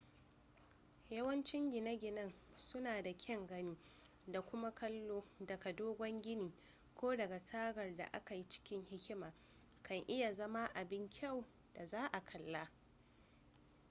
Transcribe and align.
yawancin 1.09 1.71
gine-ginen 1.71 2.33
suna 2.57 3.01
da 3.03 3.13
kyan 3.17 3.47
gani 3.47 3.77
da 4.27 4.41
kuma 4.41 4.71
kallo 4.75 5.23
daga 5.39 5.73
dogon 5.73 6.21
gini 6.21 6.51
ko 6.95 7.15
daga 7.17 7.39
tagar 7.45 7.95
da 7.97 8.03
aka 8.13 8.35
yi 8.35 8.49
cikin 8.49 8.83
hikima 8.85 9.33
kan 9.83 10.03
iya 10.07 10.33
zama 10.33 10.65
abin 10.73 11.09
kyau 11.09 11.45
da 11.73 11.85
za 11.85 12.07
a 12.11 12.21
kalla 12.25 12.69